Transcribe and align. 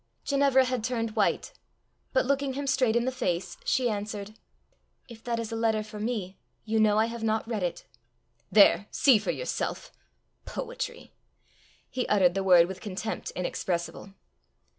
Ginevra 0.25 0.65
had 0.65 0.83
turned 0.83 1.15
white, 1.15 1.53
but 2.11 2.25
looking 2.25 2.53
him 2.53 2.65
straight 2.65 2.95
in 2.95 3.05
the 3.05 3.11
face, 3.11 3.57
she 3.63 3.87
answered, 3.87 4.33
"If 5.07 5.23
that 5.25 5.37
is 5.39 5.51
a 5.51 5.55
letter 5.55 5.83
for 5.83 5.99
me, 5.99 6.39
you 6.65 6.79
know 6.79 6.97
I 6.97 7.05
have 7.05 7.21
not 7.21 7.47
read 7.47 7.61
it." 7.61 7.85
"There! 8.51 8.87
see 8.89 9.19
for 9.19 9.29
yourself. 9.29 9.91
Poetry!" 10.43 11.13
He 11.87 12.07
uttered 12.07 12.33
the 12.33 12.43
word 12.43 12.67
with 12.67 12.81
contempt 12.81 13.29
inexpressible. 13.35 14.15